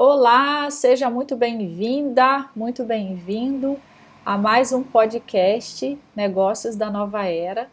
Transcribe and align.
Olá, 0.00 0.70
seja 0.70 1.10
muito 1.10 1.34
bem-vinda, 1.34 2.48
muito 2.54 2.84
bem-vindo 2.84 3.76
a 4.24 4.38
mais 4.38 4.72
um 4.72 4.80
podcast 4.80 5.98
Negócios 6.14 6.76
da 6.76 6.88
Nova 6.88 7.24
Era. 7.24 7.68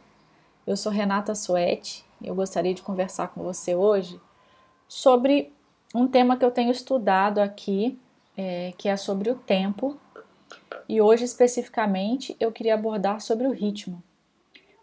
Eu 0.65 0.75
sou 0.75 0.91
Renata 0.91 1.35
Suete 1.35 2.03
e 2.19 2.27
eu 2.27 2.33
gostaria 2.33 2.73
de 2.73 2.81
conversar 2.81 3.27
com 3.27 3.43
você 3.43 3.75
hoje 3.75 4.19
sobre 4.87 5.53
um 5.93 6.07
tema 6.07 6.35
que 6.35 6.43
eu 6.43 6.49
tenho 6.49 6.71
estudado 6.71 7.37
aqui, 7.37 7.95
é, 8.35 8.73
que 8.75 8.89
é 8.89 8.97
sobre 8.97 9.29
o 9.29 9.35
tempo. 9.35 9.95
E 10.89 10.99
hoje, 10.99 11.25
especificamente, 11.25 12.35
eu 12.39 12.51
queria 12.51 12.73
abordar 12.73 13.21
sobre 13.21 13.45
o 13.45 13.51
ritmo. 13.51 14.01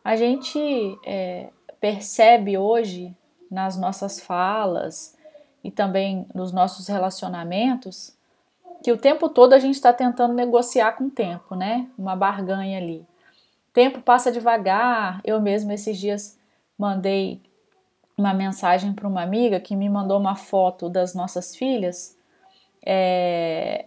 A 0.04 0.14
gente 0.14 0.60
é, 1.04 1.48
percebe 1.80 2.56
hoje 2.56 3.12
nas 3.50 3.76
nossas 3.76 4.20
falas, 4.20 5.20
e 5.62 5.70
também 5.70 6.26
nos 6.34 6.52
nossos 6.52 6.88
relacionamentos, 6.88 8.16
que 8.82 8.90
o 8.90 8.96
tempo 8.96 9.28
todo 9.28 9.52
a 9.52 9.58
gente 9.58 9.76
está 9.76 9.92
tentando 9.92 10.34
negociar 10.34 10.92
com 10.92 11.04
o 11.04 11.10
tempo, 11.10 11.54
né? 11.54 11.88
Uma 11.96 12.16
barganha 12.16 12.78
ali. 12.78 13.06
Tempo 13.72 14.02
passa 14.02 14.32
devagar. 14.32 15.20
Eu 15.24 15.40
mesmo 15.40 15.72
esses 15.72 15.96
dias 15.96 16.38
mandei 16.76 17.40
uma 18.18 18.34
mensagem 18.34 18.92
para 18.92 19.08
uma 19.08 19.22
amiga 19.22 19.60
que 19.60 19.76
me 19.76 19.88
mandou 19.88 20.18
uma 20.18 20.34
foto 20.34 20.88
das 20.88 21.14
nossas 21.14 21.54
filhas, 21.54 22.16
é, 22.84 23.86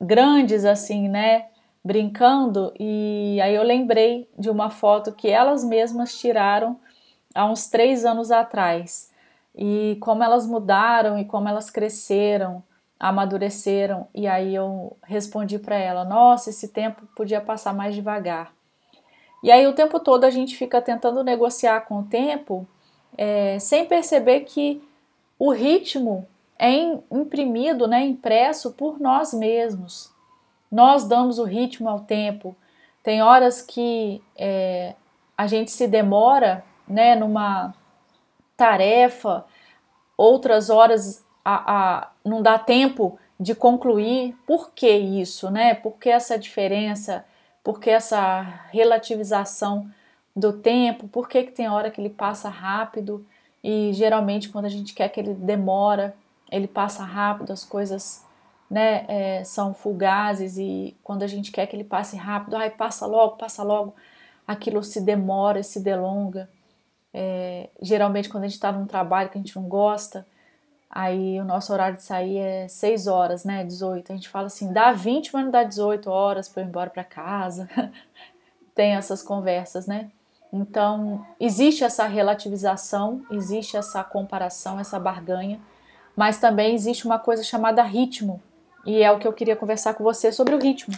grandes 0.00 0.64
assim, 0.64 1.08
né? 1.08 1.48
Brincando, 1.84 2.72
e 2.80 3.38
aí 3.40 3.54
eu 3.54 3.62
lembrei 3.62 4.28
de 4.36 4.50
uma 4.50 4.70
foto 4.70 5.12
que 5.12 5.28
elas 5.28 5.62
mesmas 5.62 6.18
tiraram 6.18 6.80
há 7.32 7.46
uns 7.46 7.68
três 7.68 8.04
anos 8.04 8.32
atrás 8.32 9.14
e 9.56 9.96
como 10.00 10.22
elas 10.22 10.46
mudaram 10.46 11.18
e 11.18 11.24
como 11.24 11.48
elas 11.48 11.70
cresceram, 11.70 12.62
amadureceram. 13.00 14.06
E 14.14 14.26
aí 14.26 14.54
eu 14.54 14.96
respondi 15.02 15.58
para 15.58 15.76
ela: 15.76 16.04
Nossa, 16.04 16.50
esse 16.50 16.68
tempo 16.68 17.06
podia 17.16 17.40
passar 17.40 17.72
mais 17.72 17.94
devagar. 17.94 18.52
E 19.42 19.50
aí 19.50 19.66
o 19.66 19.74
tempo 19.74 19.98
todo 19.98 20.24
a 20.24 20.30
gente 20.30 20.56
fica 20.56 20.82
tentando 20.82 21.22
negociar 21.24 21.82
com 21.82 22.00
o 22.00 22.04
tempo, 22.04 22.66
é, 23.16 23.58
sem 23.58 23.86
perceber 23.86 24.40
que 24.40 24.82
o 25.38 25.52
ritmo 25.52 26.26
é 26.58 26.70
imprimido, 27.10 27.86
né, 27.86 28.02
impresso 28.04 28.72
por 28.72 28.98
nós 28.98 29.32
mesmos. 29.32 30.12
Nós 30.70 31.04
damos 31.04 31.38
o 31.38 31.44
ritmo 31.44 31.88
ao 31.88 32.00
tempo. 32.00 32.56
Tem 33.02 33.22
horas 33.22 33.62
que 33.62 34.22
é, 34.36 34.94
a 35.36 35.46
gente 35.46 35.70
se 35.70 35.86
demora, 35.86 36.64
né, 36.88 37.14
numa 37.14 37.74
tarefa, 38.56 39.44
outras 40.16 40.70
horas 40.70 41.24
a, 41.44 41.74
a, 41.76 42.10
não 42.24 42.42
dá 42.42 42.58
tempo 42.58 43.18
de 43.38 43.54
concluir. 43.54 44.34
Por 44.46 44.72
que 44.72 44.90
isso, 44.90 45.50
né? 45.50 45.74
Por 45.74 45.98
que 45.98 46.08
essa 46.08 46.38
diferença? 46.38 47.24
Por 47.62 47.80
que 47.80 47.90
essa 47.90 48.40
relativização 48.70 49.88
do 50.34 50.52
tempo? 50.52 51.08
Por 51.08 51.28
que, 51.28 51.44
que 51.44 51.52
tem 51.52 51.68
hora 51.68 51.90
que 51.90 52.00
ele 52.00 52.10
passa 52.10 52.48
rápido 52.48 53.26
e 53.62 53.92
geralmente 53.92 54.48
quando 54.48 54.66
a 54.66 54.68
gente 54.70 54.94
quer 54.94 55.08
que 55.08 55.18
ele 55.18 55.34
demora, 55.34 56.14
ele 56.50 56.68
passa 56.68 57.02
rápido, 57.02 57.52
as 57.52 57.64
coisas 57.64 58.24
né, 58.70 59.04
é, 59.08 59.44
são 59.44 59.74
fugazes 59.74 60.56
e 60.58 60.96
quando 61.02 61.22
a 61.22 61.26
gente 61.26 61.50
quer 61.50 61.66
que 61.66 61.74
ele 61.74 61.84
passe 61.84 62.16
rápido, 62.16 62.56
ai, 62.56 62.70
passa 62.70 63.06
logo, 63.06 63.36
passa 63.36 63.62
logo, 63.62 63.94
aquilo 64.46 64.82
se 64.82 65.00
demora, 65.00 65.62
se 65.62 65.80
delonga. 65.80 66.48
É, 67.18 67.70
geralmente, 67.80 68.28
quando 68.28 68.44
a 68.44 68.46
gente 68.46 68.56
está 68.56 68.70
num 68.70 68.84
trabalho 68.84 69.30
que 69.30 69.38
a 69.38 69.40
gente 69.40 69.56
não 69.56 69.66
gosta, 69.66 70.26
aí 70.90 71.40
o 71.40 71.46
nosso 71.46 71.72
horário 71.72 71.96
de 71.96 72.02
sair 72.02 72.36
é 72.36 72.68
6 72.68 73.06
horas, 73.06 73.42
né? 73.42 73.64
18. 73.64 74.12
A 74.12 74.14
gente 74.14 74.28
fala 74.28 74.48
assim: 74.48 74.70
dá 74.70 74.92
20, 74.92 75.32
mas 75.32 75.44
não 75.44 75.50
dá 75.50 75.62
18 75.62 76.10
horas 76.10 76.46
para 76.46 76.60
eu 76.60 76.66
ir 76.66 76.68
embora 76.68 76.90
para 76.90 77.02
casa. 77.02 77.70
Tem 78.74 78.94
essas 78.94 79.22
conversas, 79.22 79.86
né? 79.86 80.10
Então, 80.52 81.26
existe 81.40 81.82
essa 81.84 82.06
relativização, 82.06 83.24
existe 83.30 83.78
essa 83.78 84.04
comparação, 84.04 84.78
essa 84.78 85.00
barganha, 85.00 85.58
mas 86.14 86.38
também 86.38 86.74
existe 86.74 87.06
uma 87.06 87.18
coisa 87.18 87.42
chamada 87.42 87.82
ritmo, 87.82 88.42
e 88.84 89.02
é 89.02 89.10
o 89.10 89.18
que 89.18 89.26
eu 89.26 89.32
queria 89.32 89.56
conversar 89.56 89.94
com 89.94 90.04
você 90.04 90.30
sobre 90.30 90.54
o 90.54 90.60
ritmo. 90.60 90.94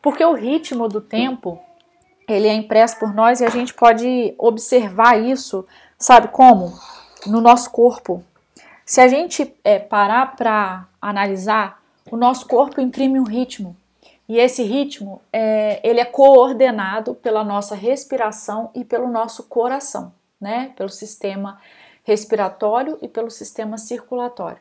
Porque 0.00 0.24
o 0.24 0.32
ritmo 0.32 0.88
do 0.88 1.00
tempo 1.00 1.60
ele 2.28 2.48
é 2.48 2.54
impresso 2.54 2.98
por 2.98 3.14
nós 3.14 3.40
e 3.40 3.44
a 3.44 3.50
gente 3.50 3.72
pode 3.72 4.34
observar 4.38 5.20
isso, 5.20 5.66
sabe 5.98 6.28
como? 6.28 6.72
No 7.26 7.40
nosso 7.40 7.70
corpo. 7.70 8.22
Se 8.84 9.00
a 9.00 9.08
gente 9.08 9.54
é, 9.64 9.78
parar 9.78 10.36
para 10.36 10.86
analisar, 11.00 11.82
o 12.10 12.16
nosso 12.16 12.46
corpo 12.46 12.80
imprime 12.80 13.18
um 13.18 13.24
ritmo. 13.24 13.76
E 14.28 14.38
esse 14.38 14.62
ritmo, 14.62 15.20
é, 15.32 15.80
ele 15.88 16.00
é 16.00 16.04
coordenado 16.04 17.14
pela 17.14 17.44
nossa 17.44 17.74
respiração 17.74 18.70
e 18.74 18.84
pelo 18.84 19.08
nosso 19.08 19.44
coração, 19.44 20.12
né? 20.40 20.72
Pelo 20.76 20.88
sistema 20.88 21.60
respiratório 22.02 22.98
e 23.02 23.08
pelo 23.08 23.30
sistema 23.30 23.78
circulatório. 23.78 24.58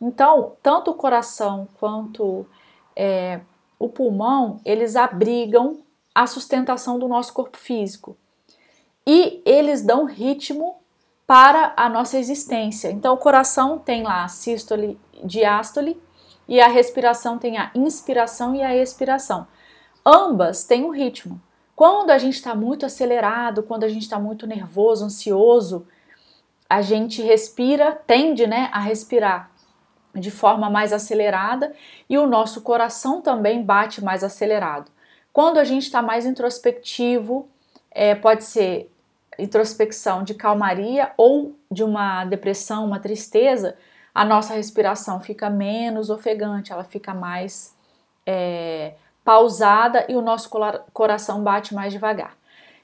Então, 0.00 0.52
tanto 0.62 0.92
o 0.92 0.94
coração 0.94 1.68
quanto 1.78 2.46
é, 2.94 3.40
o 3.78 3.88
pulmão, 3.88 4.60
eles 4.64 4.96
abrigam 4.96 5.78
a 6.18 6.26
sustentação 6.26 6.98
do 6.98 7.06
nosso 7.06 7.32
corpo 7.32 7.56
físico. 7.56 8.16
E 9.06 9.40
eles 9.46 9.82
dão 9.82 10.04
ritmo 10.04 10.74
para 11.28 11.74
a 11.76 11.88
nossa 11.88 12.18
existência. 12.18 12.90
Então, 12.90 13.14
o 13.14 13.18
coração 13.18 13.78
tem 13.78 14.02
lá 14.02 14.24
a 14.24 14.28
sístole, 14.28 14.98
diástole, 15.22 16.02
e 16.48 16.60
a 16.60 16.66
respiração 16.66 17.38
tem 17.38 17.56
a 17.56 17.70
inspiração 17.72 18.52
e 18.52 18.62
a 18.62 18.74
expiração. 18.74 19.46
Ambas 20.04 20.64
têm 20.64 20.84
um 20.84 20.90
ritmo. 20.90 21.40
Quando 21.76 22.10
a 22.10 22.18
gente 22.18 22.34
está 22.34 22.52
muito 22.52 22.84
acelerado, 22.84 23.62
quando 23.62 23.84
a 23.84 23.88
gente 23.88 24.02
está 24.02 24.18
muito 24.18 24.44
nervoso, 24.44 25.04
ansioso, 25.04 25.86
a 26.68 26.82
gente 26.82 27.22
respira, 27.22 27.92
tende 27.92 28.44
né, 28.44 28.70
a 28.72 28.80
respirar 28.80 29.52
de 30.12 30.32
forma 30.32 30.68
mais 30.68 30.92
acelerada 30.92 31.72
e 32.10 32.18
o 32.18 32.26
nosso 32.26 32.62
coração 32.62 33.22
também 33.22 33.62
bate 33.62 34.02
mais 34.02 34.24
acelerado. 34.24 34.90
Quando 35.38 35.58
a 35.58 35.62
gente 35.64 35.84
está 35.84 36.02
mais 36.02 36.26
introspectivo, 36.26 37.48
é, 37.92 38.12
pode 38.12 38.42
ser 38.42 38.92
introspecção 39.38 40.24
de 40.24 40.34
calmaria 40.34 41.12
ou 41.16 41.54
de 41.70 41.84
uma 41.84 42.24
depressão, 42.24 42.84
uma 42.84 42.98
tristeza, 42.98 43.76
a 44.12 44.24
nossa 44.24 44.54
respiração 44.54 45.20
fica 45.20 45.48
menos 45.48 46.10
ofegante, 46.10 46.72
ela 46.72 46.82
fica 46.82 47.14
mais 47.14 47.72
é, 48.26 48.94
pausada 49.24 50.04
e 50.08 50.16
o 50.16 50.20
nosso 50.20 50.50
coração 50.92 51.40
bate 51.44 51.72
mais 51.72 51.92
devagar. 51.92 52.36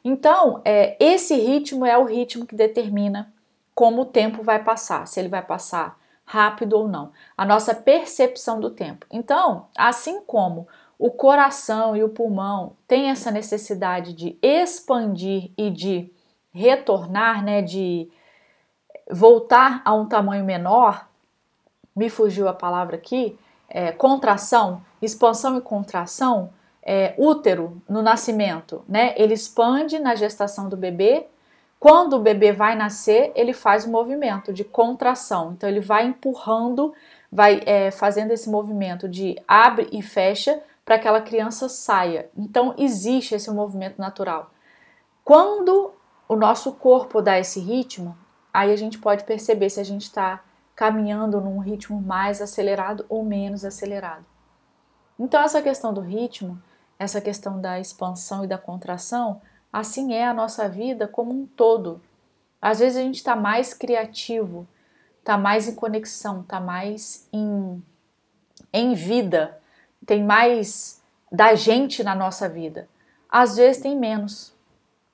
Então, 0.05 0.63
é, 0.65 0.97
esse 1.01 1.35
ritmo 1.35 1.85
é 1.85 1.99
o 1.99 2.05
ritmo 2.05 2.47
que 2.47 2.55
determina 2.55 3.35
como 3.75 4.03
o 4.03 4.07
tempo 4.07 4.45
vai 4.45 4.63
passar, 4.63 5.09
se 5.09 5.19
ele 5.19 5.29
vai 5.29 5.43
passar 5.43 5.99
rápido 6.25 6.75
ou 6.75 6.87
não, 6.87 7.11
a 7.37 7.45
nossa 7.45 7.75
percepção 7.75 8.61
do 8.61 8.71
tempo. 8.71 9.07
Então, 9.11 9.67
assim 9.77 10.21
como 10.21 10.69
o 10.99 11.11
coração 11.11 11.97
e 11.97 12.05
o 12.05 12.09
pulmão 12.09 12.77
têm 12.87 13.11
essa 13.11 13.31
necessidade 13.31 14.13
de 14.13 14.39
expandir 14.43 15.51
e 15.57 15.71
de 15.71 16.13
retornar, 16.53 17.45
né, 17.45 17.63
de 17.63 18.09
voltar 19.11 19.83
a 19.85 19.93
um 19.93 20.07
tamanho 20.07 20.45
menor, 20.45 21.09
me 21.95 22.09
fugiu 22.09 22.49
a 22.49 22.53
palavra 22.53 22.97
aqui, 22.97 23.39
é, 23.69 23.93
contração, 23.93 24.83
expansão 25.01 25.57
e 25.57 25.61
contração, 25.61 26.51
é, 26.83 27.15
útero 27.17 27.81
no 27.89 28.03
nascimento, 28.03 28.85
né? 28.89 29.15
Ele 29.17 29.35
expande 29.35 29.99
na 29.99 30.15
gestação 30.15 30.69
do 30.69 30.77
bebê. 30.77 31.27
Quando 31.81 32.15
o 32.15 32.21
bebê 32.21 32.53
vai 32.53 32.75
nascer, 32.75 33.33
ele 33.35 33.53
faz 33.53 33.85
o 33.85 33.89
um 33.89 33.93
movimento 33.93 34.53
de 34.53 34.65
contração. 34.65 35.53
Então 35.53 35.69
ele 35.69 35.81
vai 35.81 36.07
empurrando, 36.07 36.93
vai 37.35 37.61
é, 37.67 37.91
fazendo 37.91 38.31
esse 38.31 38.49
movimento 38.49 39.09
de 39.09 39.37
abre 39.49 39.89
e 39.91 40.01
fecha 40.01 40.63
para 40.85 40.97
que 40.97 41.09
aquela 41.09 41.21
criança 41.21 41.69
saia. 41.69 42.31
Então 42.37 42.77
existe 42.79 43.35
esse 43.35 43.51
movimento 43.51 43.99
natural. 44.01 44.53
Quando 45.25 45.93
o 46.29 46.37
nosso 46.37 46.71
corpo 46.75 47.21
dá 47.21 47.37
esse 47.37 47.59
ritmo, 47.59 48.17
aí 48.53 48.73
a 48.73 48.77
gente 48.77 49.01
pode 49.01 49.25
perceber 49.25 49.69
se 49.69 49.81
a 49.81 49.85
gente 49.85 50.03
está 50.03 50.45
caminhando 50.77 51.41
num 51.41 51.59
ritmo 51.59 52.01
mais 52.01 52.41
acelerado 52.41 53.05
ou 53.09 53.25
menos 53.25 53.65
acelerado. 53.65 54.25
Então 55.19 55.43
essa 55.43 55.61
questão 55.61 55.93
do 55.93 56.01
ritmo, 56.01 56.63
essa 56.97 57.21
questão 57.21 57.61
da 57.61 57.81
expansão 57.81 58.45
e 58.45 58.47
da 58.49 58.59
contração, 58.59 59.43
assim 59.73 60.15
é 60.15 60.25
a 60.25 60.35
nossa 60.35 60.69
vida 60.69 61.09
como 61.09 61.33
um 61.33 61.47
todo. 61.47 62.01
Às 62.63 62.79
vezes 62.79 62.97
a 62.97 63.03
gente 63.03 63.17
está 63.17 63.35
mais 63.35 63.75
criativo, 63.75 64.69
está 65.25 65.39
mais 65.39 65.67
em 65.67 65.75
conexão, 65.75 66.43
está 66.43 66.61
mais 66.61 67.27
em, 67.33 67.83
em 68.73 68.95
vida 68.95 69.59
tem 70.05 70.23
mais 70.23 71.03
da 71.31 71.55
gente 71.55 72.05
na 72.05 72.15
nossa 72.15 72.49
vida. 72.49 72.89
Às 73.29 73.57
vezes 73.57 73.83
tem 73.83 73.97
menos. 73.97 74.53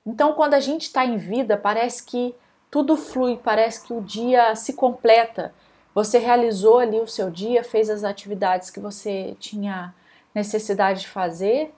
Então, 0.05 0.35
quando 0.35 0.55
a 0.55 0.61
gente 0.61 0.83
está 0.83 1.05
em 1.05 1.17
vida, 1.17 1.57
parece 1.57 2.05
que 2.05 2.35
tudo 2.71 2.97
flui, 2.97 3.39
parece 3.43 3.87
que 3.87 3.93
o 3.93 4.01
dia 4.01 4.55
se 4.55 4.73
completa, 4.75 5.53
Você 5.93 6.19
realizou 6.19 6.79
ali 6.79 7.01
o 7.01 7.09
seu 7.09 7.31
dia, 7.31 7.65
fez 7.65 7.91
as 7.91 8.05
atividades 8.05 8.71
que 8.71 8.79
você 8.79 9.37
tinha 9.41 9.93
necessidade 10.33 11.01
de 11.01 11.09
fazer, 11.09 11.75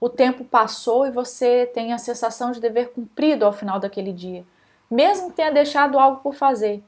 o 0.00 0.08
tempo 0.08 0.44
passou 0.44 1.04
e 1.04 1.10
você 1.10 1.66
tem 1.66 1.92
a 1.92 1.98
sensação 1.98 2.52
de 2.52 2.60
dever 2.60 2.92
cumprido 2.92 3.44
ao 3.44 3.52
final 3.52 3.80
daquele 3.80 4.12
dia, 4.12 4.44
mesmo 4.88 5.30
que 5.30 5.36
tenha 5.36 5.50
deixado 5.50 5.98
algo 5.98 6.20
por 6.20 6.32
fazer. 6.32 6.80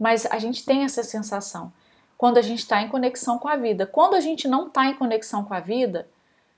Mas 0.00 0.24
a 0.24 0.38
gente 0.38 0.64
tem 0.64 0.84
essa 0.84 1.04
sensação 1.04 1.70
quando 2.16 2.38
a 2.38 2.42
gente 2.42 2.60
está 2.60 2.80
em 2.80 2.88
conexão 2.88 3.38
com 3.38 3.48
a 3.48 3.56
vida. 3.56 3.86
Quando 3.86 4.14
a 4.14 4.20
gente 4.20 4.48
não 4.48 4.68
está 4.68 4.86
em 4.86 4.94
conexão 4.94 5.44
com 5.44 5.52
a 5.52 5.60
vida, 5.60 6.08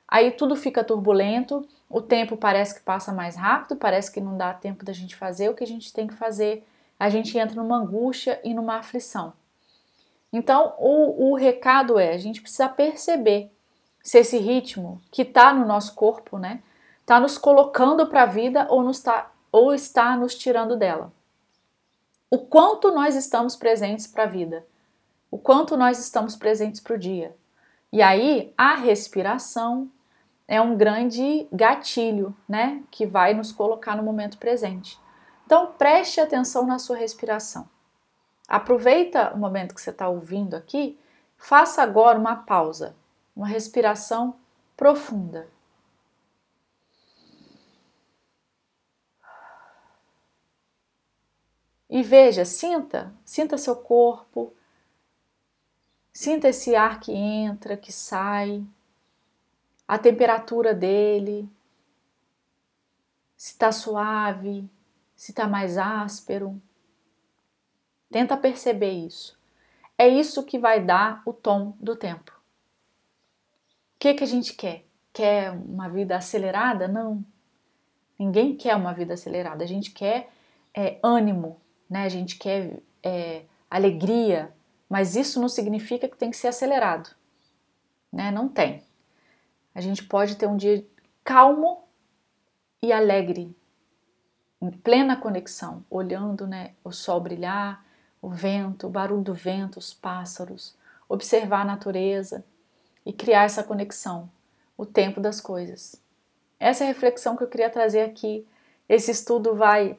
aí 0.07 0.31
tudo 0.31 0.55
fica 0.55 0.85
turbulento, 0.85 1.67
o 1.91 2.01
tempo 2.01 2.37
parece 2.37 2.77
que 2.77 2.81
passa 2.81 3.13
mais 3.13 3.35
rápido, 3.35 3.77
parece 3.77 4.13
que 4.13 4.21
não 4.21 4.37
dá 4.37 4.55
tempo 4.55 4.85
da 4.85 4.93
gente 4.93 5.17
fazer 5.17 5.49
o 5.49 5.55
que 5.55 5.65
a 5.65 5.67
gente 5.67 5.93
tem 5.93 6.07
que 6.07 6.15
fazer, 6.15 6.65
a 6.99 7.11
gente 7.11 7.37
entra 7.37 7.61
numa 7.61 7.79
angústia 7.79 8.41
e 8.45 8.55
numa 8.55 8.77
aflição. 8.77 9.33
Então, 10.33 10.75
o, 10.79 11.31
o 11.31 11.35
recado 11.35 11.99
é: 11.99 12.13
a 12.15 12.19
gente 12.19 12.41
precisa 12.41 12.69
perceber 12.69 13.51
se 14.03 14.19
esse 14.19 14.39
ritmo 14.39 15.01
que 15.11 15.23
está 15.23 15.53
no 15.53 15.67
nosso 15.67 15.95
corpo, 15.95 16.39
né, 16.39 16.63
está 17.01 17.19
nos 17.19 17.37
colocando 17.37 18.07
para 18.07 18.23
a 18.23 18.27
vida 18.27 18.67
ou, 18.71 18.83
nos 18.83 19.01
tá, 19.01 19.31
ou 19.51 19.75
está 19.75 20.17
nos 20.17 20.35
tirando 20.37 20.77
dela. 20.77 21.13
O 22.33 22.39
quanto 22.39 22.91
nós 22.91 23.15
estamos 23.15 23.55
presentes 23.55 24.07
para 24.07 24.23
a 24.23 24.27
vida, 24.27 24.67
o 25.31 25.37
quanto 25.37 25.77
nós 25.77 25.99
estamos 25.99 26.35
presentes 26.35 26.81
para 26.81 26.95
o 26.95 26.99
dia. 26.99 27.37
E 27.93 28.01
aí, 28.01 28.55
a 28.57 28.75
respiração 28.75 29.91
é 30.49 30.59
um 30.59 30.75
grande 30.75 31.47
gatilho, 31.53 32.35
né, 32.49 32.83
que 32.91 33.05
vai 33.05 33.35
nos 33.35 33.53
colocar 33.53 33.95
no 33.97 34.03
momento 34.03 34.39
presente. 34.39 34.99
Então, 35.45 35.75
preste 35.77 36.23
atenção 36.23 36.67
na 36.67 36.79
sua 36.79 36.97
respiração. 36.97 37.69
Aproveita 38.49 39.35
o 39.35 39.39
momento 39.39 39.75
que 39.75 39.83
você 39.83 39.91
está 39.91 40.09
ouvindo 40.09 40.55
aqui, 40.55 40.99
faça 41.37 41.83
agora 41.83 42.19
uma 42.19 42.37
pausa 42.37 42.97
uma 43.35 43.47
respiração 43.47 44.37
profunda. 44.77 45.49
E 51.93 52.03
veja, 52.03 52.45
sinta, 52.45 53.15
sinta 53.25 53.59
seu 53.59 53.77
corpo, 53.77 54.53
sinta 56.13 56.49
esse 56.49 56.75
ar 56.75 56.99
que 56.99 57.13
entra, 57.13 57.77
que 57.77 57.93
sai, 57.93 58.65
a 59.87 59.99
temperatura 59.99 60.75
dele, 60.75 61.49
se 63.37 63.53
está 63.53 63.71
suave, 63.71 64.69
se 65.15 65.33
está 65.33 65.47
mais 65.47 65.77
áspero. 65.77 66.61
Tenta 68.11 68.37
perceber 68.37 68.93
isso. 68.93 69.39
É 69.97 70.09
isso 70.09 70.45
que 70.45 70.59
vai 70.59 70.85
dar 70.85 71.23
o 71.27 71.33
tom 71.33 71.77
do 71.79 71.95
tempo 71.95 72.43
que, 74.03 74.15
que 74.15 74.25
a 74.25 74.27
gente 74.27 74.55
quer? 74.55 74.85
Quer 75.13 75.53
uma 75.53 75.89
vida 75.89 76.17
acelerada? 76.17 76.89
Não. 76.89 77.25
Ninguém 78.19 78.57
quer 78.57 78.75
uma 78.75 78.93
vida 78.93 79.15
acelerada. 79.15 79.63
A 79.63 79.67
gente 79.67 79.93
quer 79.93 80.29
é, 80.75 80.99
ânimo, 81.05 81.61
né? 81.93 82.05
A 82.05 82.09
gente 82.09 82.39
quer 82.39 82.79
é, 83.03 83.43
alegria, 83.71 84.51
mas 84.89 85.15
isso 85.15 85.39
não 85.39 85.49
significa 85.49 86.09
que 86.09 86.17
tem 86.17 86.31
que 86.31 86.39
ser 86.39 86.49
acelerado, 86.49 87.11
né? 88.11 88.31
Não 88.31 88.49
tem. 88.49 88.83
A 89.75 89.81
gente 89.83 90.03
pode 90.03 90.37
ter 90.37 90.47
um 90.47 90.57
dia 90.57 90.83
calmo 91.23 91.85
e 92.83 92.91
alegre, 92.95 93.55
em 94.59 94.71
plena 94.71 95.17
conexão, 95.17 95.85
olhando, 95.91 96.47
né, 96.47 96.73
o 96.83 96.93
sol 96.93 97.21
brilhar, 97.21 97.85
o 98.23 98.31
vento, 98.31 98.87
o 98.87 98.91
barulho 98.91 99.23
do 99.23 99.35
vento, 99.35 99.79
os 99.79 99.93
pássaros, 99.93 100.75
observar 101.09 101.61
a 101.61 101.67
natureza 101.67 102.43
e 103.05 103.13
criar 103.13 103.43
essa 103.43 103.63
conexão, 103.63 104.31
o 104.79 104.87
tempo 104.87 105.21
das 105.21 105.43
coisas. 105.43 106.01
Essa 106.59 106.85
é 106.85 106.87
a 106.87 106.89
reflexão 106.89 107.37
que 107.37 107.43
eu 107.43 107.49
queria 107.49 107.69
trazer 107.69 108.01
aqui. 108.01 108.47
Esse 108.89 109.11
estudo 109.11 109.55
vai 109.55 109.99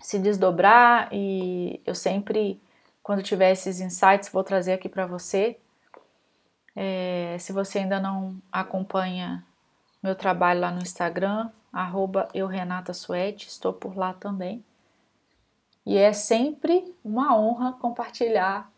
se 0.00 0.18
desdobrar 0.18 1.08
e 1.12 1.80
eu 1.84 1.94
sempre, 1.94 2.60
quando 3.02 3.22
tiver 3.22 3.50
esses 3.50 3.80
insights, 3.80 4.28
vou 4.28 4.44
trazer 4.44 4.72
aqui 4.72 4.88
para 4.88 5.06
você. 5.06 5.58
É, 6.74 7.36
se 7.38 7.52
você 7.52 7.80
ainda 7.80 7.98
não 7.98 8.40
acompanha 8.52 9.44
meu 10.02 10.14
trabalho 10.14 10.60
lá 10.60 10.70
no 10.70 10.80
Instagram, 10.80 11.50
arroba 11.72 12.28
estou 12.32 13.72
por 13.72 13.96
lá 13.96 14.14
também. 14.14 14.64
E 15.84 15.96
é 15.96 16.12
sempre 16.12 16.94
uma 17.04 17.36
honra 17.36 17.72
compartilhar 17.72 18.70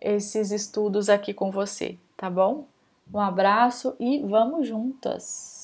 esses 0.00 0.50
estudos 0.50 1.08
aqui 1.08 1.32
com 1.34 1.50
você 1.50 1.98
tá 2.22 2.30
bom? 2.30 2.68
Um 3.12 3.18
abraço 3.18 3.96
e 3.98 4.20
vamos 4.20 4.68
juntas! 4.68 5.61